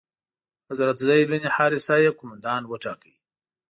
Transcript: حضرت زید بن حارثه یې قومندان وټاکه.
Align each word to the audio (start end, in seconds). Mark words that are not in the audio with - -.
حضرت 0.69 0.97
زید 1.07 1.25
بن 1.29 1.43
حارثه 1.55 1.95
یې 2.03 2.11
قومندان 2.17 2.61
وټاکه. 2.65 3.13